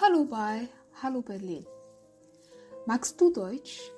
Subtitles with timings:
[0.00, 0.70] Hallo bei
[1.02, 1.66] Hallo Berlin.
[2.86, 3.92] Magst du Deutsch?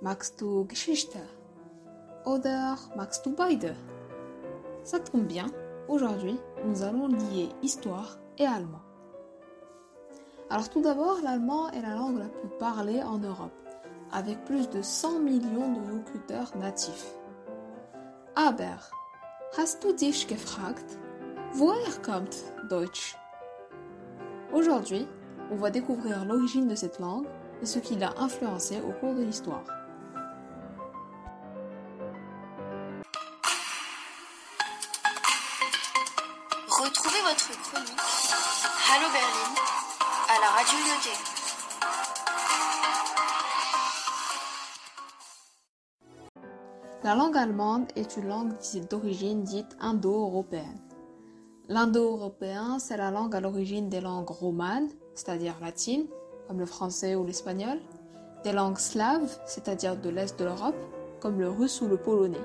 [0.00, 1.18] Magst du Geschichte?
[2.24, 3.74] Oder magst du beide?
[4.84, 5.46] Ça tombe bien,
[5.88, 8.82] aujourd'hui nous allons lier histoire et allemand.
[10.48, 13.68] Alors tout d'abord, l'allemand est la langue la plus parlée en Europe,
[14.12, 17.16] avec plus de 100 millions de locuteurs natifs.
[18.36, 18.78] Aber,
[19.58, 20.98] hast du dich gefragt,
[21.54, 23.19] woher kommt Deutsch?
[24.52, 25.06] Aujourd'hui,
[25.52, 27.26] on va découvrir l'origine de cette langue
[27.62, 29.62] et ce qui l'a influencée au cours de l'histoire.
[36.66, 38.00] Retrouvez votre chronique
[38.92, 39.54] Hallo Berlin
[40.28, 41.14] à la radio Lyoté.
[47.04, 48.54] La langue allemande est une langue
[48.90, 50.89] d'origine dite indo-européenne.
[51.70, 56.08] L'indo-européen, c'est la langue à l'origine des langues romanes, c'est-à-dire latines,
[56.48, 57.78] comme le français ou l'espagnol,
[58.42, 60.74] des langues slaves, c'est-à-dire de l'Est de l'Europe,
[61.20, 62.44] comme le russe ou le polonais,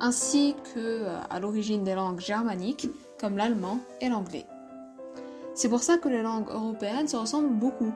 [0.00, 2.88] ainsi que euh, à l'origine des langues germaniques,
[3.20, 4.46] comme l'allemand et l'anglais.
[5.54, 7.92] C'est pour ça que les langues européennes se ressemblent beaucoup.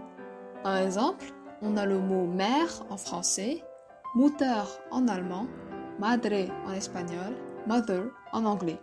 [0.62, 1.24] Par exemple,
[1.62, 3.64] on a le mot mère en français,
[4.14, 5.48] Mutter en allemand,
[5.98, 7.34] madre en espagnol,
[7.66, 8.78] mother en anglais.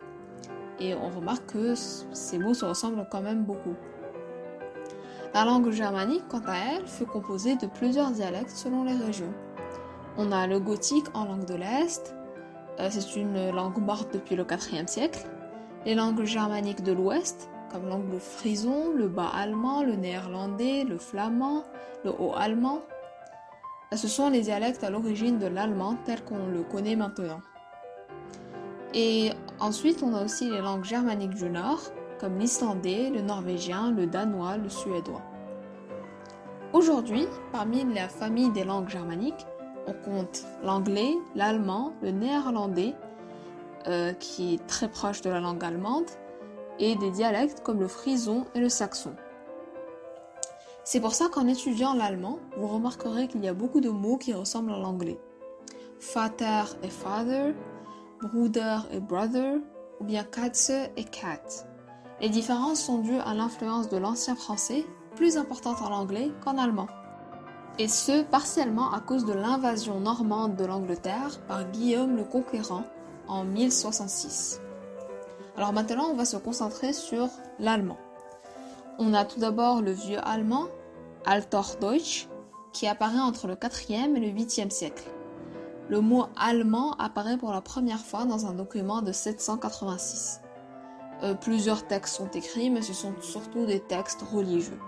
[0.81, 3.75] Et on remarque que ces mots se ressemblent quand même beaucoup.
[5.33, 9.33] La langue germanique, quant à elle, fut composée de plusieurs dialectes selon les régions.
[10.17, 12.15] On a le gothique en langue de l'Est,
[12.79, 15.25] euh, c'est une langue morte depuis le IVe siècle.
[15.85, 21.63] Les langues germaniques de l'Ouest, comme l'anglo-frison, le bas-allemand, le néerlandais, le flamand,
[22.03, 22.81] le haut-allemand,
[23.93, 27.39] euh, ce sont les dialectes à l'origine de l'allemand tel qu'on le connaît maintenant.
[28.93, 31.81] Et ensuite, on a aussi les langues germaniques du Nord,
[32.19, 35.21] comme l'islandais, le norvégien, le danois, le suédois.
[36.73, 39.45] Aujourd'hui, parmi la famille des langues germaniques,
[39.87, 42.93] on compte l'anglais, l'allemand, le néerlandais,
[43.87, 46.09] euh, qui est très proche de la langue allemande,
[46.79, 49.15] et des dialectes comme le frison et le saxon.
[50.83, 54.33] C'est pour ça qu'en étudiant l'allemand, vous remarquerez qu'il y a beaucoup de mots qui
[54.33, 55.19] ressemblent à l'anglais.
[56.13, 57.53] Vater et father,
[58.21, 59.57] Bruder et brother,
[59.99, 61.41] ou bien Katze et cat.
[62.19, 66.87] Les différences sont dues à l'influence de l'ancien français, plus importante en anglais qu'en allemand.
[67.79, 72.83] Et ce, partiellement à cause de l'invasion normande de l'Angleterre par Guillaume le Conquérant
[73.27, 74.61] en 1066.
[75.57, 77.27] Alors maintenant, on va se concentrer sur
[77.59, 77.97] l'allemand.
[78.99, 80.67] On a tout d'abord le vieux allemand,
[81.25, 82.27] Althochdeutsch,
[82.71, 85.09] qui apparaît entre le 4e et le 8e siècle.
[85.91, 90.39] Le mot allemand apparaît pour la première fois dans un document de 786.
[91.21, 94.79] Euh, plusieurs textes sont écrits, mais ce sont surtout des textes religieux.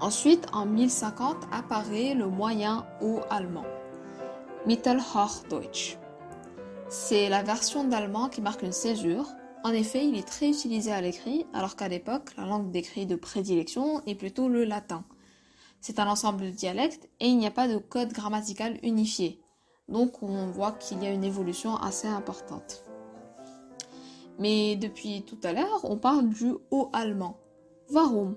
[0.00, 3.66] Ensuite, en 1050, apparaît le moyen haut allemand,
[4.66, 5.96] Mittelhochdeutsch.
[6.88, 9.28] C'est la version d'allemand qui marque une césure.
[9.62, 13.14] En effet, il est très utilisé à l'écrit, alors qu'à l'époque, la langue d'écrit de
[13.14, 15.04] prédilection est plutôt le latin.
[15.80, 19.40] C'est un ensemble de dialectes et il n'y a pas de code grammatical unifié.
[19.88, 22.84] Donc on voit qu'il y a une évolution assez importante.
[24.38, 27.38] Mais depuis tout à l'heure, on parle du haut allemand.
[27.90, 28.36] Warum?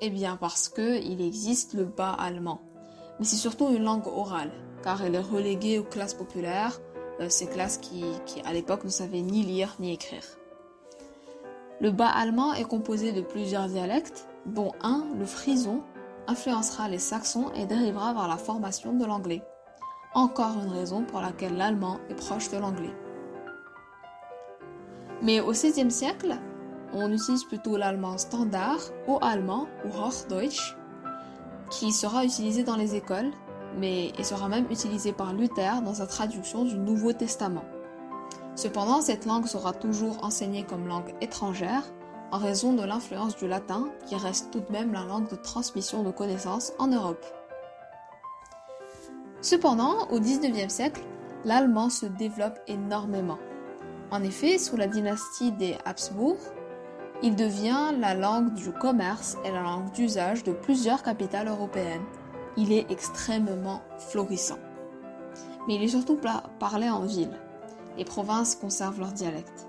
[0.00, 2.60] Eh bien parce que il existe le bas allemand.
[3.18, 4.52] Mais c'est surtout une langue orale,
[4.82, 6.80] car elle est reléguée aux classes populaires,
[7.20, 10.24] euh, ces classes qui, qui à l'époque ne savaient ni lire ni écrire.
[11.80, 15.82] Le bas allemand est composé de plusieurs dialectes, dont un, le frison,
[16.26, 19.42] influencera les saxons et dérivera vers la formation de l'anglais.
[20.18, 22.92] Encore une raison pour laquelle l'allemand est proche de l'anglais.
[25.22, 26.36] Mais au XVIe siècle,
[26.92, 30.76] on utilise plutôt l'allemand standard ou allemand ou Hochdeutsch,
[31.70, 33.30] qui sera utilisé dans les écoles,
[33.78, 37.64] mais et sera même utilisé par Luther dans sa traduction du Nouveau Testament.
[38.56, 41.84] Cependant, cette langue sera toujours enseignée comme langue étrangère
[42.32, 46.02] en raison de l'influence du latin qui reste tout de même la langue de transmission
[46.02, 47.24] de connaissances en Europe.
[49.40, 51.02] Cependant, au XIXe siècle,
[51.44, 53.38] l'allemand se développe énormément.
[54.10, 56.38] En effet, sous la dynastie des Habsbourg,
[57.22, 62.04] il devient la langue du commerce et la langue d'usage de plusieurs capitales européennes.
[62.56, 64.58] Il est extrêmement florissant.
[65.66, 66.18] Mais il est surtout
[66.58, 67.38] parlé en ville.
[67.96, 69.66] Les provinces conservent leur dialecte.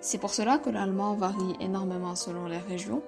[0.00, 3.02] C'est pour cela que l'allemand varie énormément selon les régions.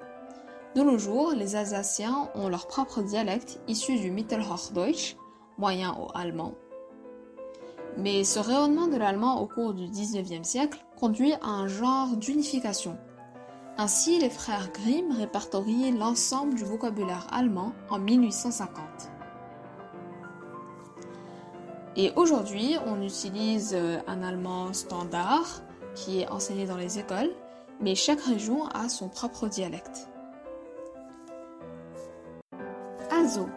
[0.75, 5.17] De nos jours, les Alsaciens ont leur propre dialecte issu du Mittelhochdeutsch,
[5.59, 6.55] moyen au allemand.
[7.97, 12.97] Mais ce rayonnement de l'allemand au cours du XIXe siècle conduit à un genre d'unification.
[13.77, 19.11] Ainsi, les frères Grimm répertorient l'ensemble du vocabulaire allemand en 1850.
[21.97, 25.63] Et aujourd'hui, on utilise euh, un allemand standard
[25.95, 27.31] qui est enseigné dans les écoles,
[27.81, 30.09] mais chaque région a son propre dialecte.
[33.11, 33.49] Also,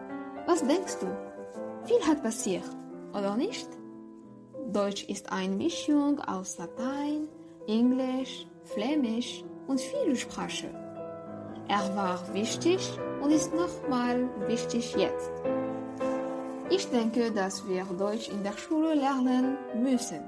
[0.47, 1.30] was denkst du?
[1.91, 2.63] Viel hat passiert,
[3.13, 3.67] oder nicht?
[4.71, 7.27] Deutsch ist eine Mischung aus Latein,
[7.67, 10.69] Englisch, Flämisch und Vielsprache.
[11.67, 12.79] Er war wichtig
[13.21, 15.31] und ist nochmal wichtig jetzt.
[16.69, 20.21] Ich denke, dass wir Deutsch in der Schule lernen müssen.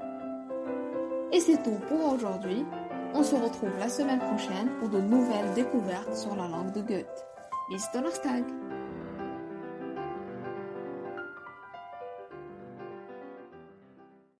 [1.31, 2.65] Et c'est tout pour aujourd'hui.
[3.13, 7.25] On se retrouve la semaine prochaine pour de nouvelles découvertes sur la langue de Goethe.
[7.69, 8.43] Bis Donnerstag!